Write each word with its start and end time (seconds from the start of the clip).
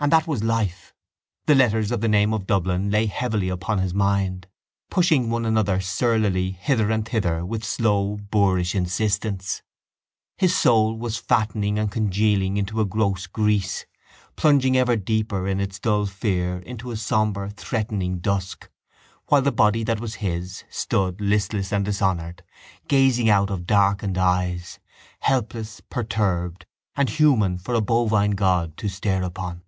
And 0.00 0.12
that 0.12 0.26
was 0.26 0.44
life. 0.44 0.92
The 1.46 1.54
letters 1.54 1.90
of 1.90 2.02
the 2.02 2.08
name 2.08 2.34
of 2.34 2.46
Dublin 2.46 2.90
lay 2.90 3.06
heavily 3.06 3.48
upon 3.48 3.78
his 3.78 3.94
mind, 3.94 4.46
pushing 4.90 5.30
one 5.30 5.46
another 5.46 5.80
surlily 5.80 6.50
hither 6.50 6.90
and 6.90 7.08
thither 7.08 7.42
with 7.42 7.64
slow 7.64 8.18
boorish 8.18 8.74
insistence. 8.74 9.62
His 10.36 10.54
soul 10.54 10.98
was 10.98 11.16
fattening 11.16 11.78
and 11.78 11.90
congealing 11.90 12.58
into 12.58 12.82
a 12.82 12.84
gross 12.84 13.26
grease, 13.26 13.86
plunging 14.36 14.76
ever 14.76 14.94
deeper 14.94 15.48
in 15.48 15.58
its 15.58 15.80
dull 15.80 16.04
fear 16.04 16.58
into 16.58 16.90
a 16.90 16.98
sombre 16.98 17.48
threatening 17.48 18.18
dusk, 18.18 18.68
while 19.28 19.40
the 19.40 19.52
body 19.52 19.84
that 19.84 20.00
was 20.00 20.16
his 20.16 20.64
stood, 20.68 21.18
listless 21.18 21.72
and 21.72 21.86
dishonoured, 21.86 22.42
gazing 22.88 23.30
out 23.30 23.48
of 23.48 23.66
darkened 23.66 24.18
eyes, 24.18 24.78
helpless, 25.20 25.80
perturbed 25.80 26.66
and 26.94 27.08
human 27.08 27.56
for 27.56 27.72
a 27.74 27.80
bovine 27.80 28.32
god 28.32 28.76
to 28.76 28.88
stare 28.90 29.22
upon. 29.22 29.62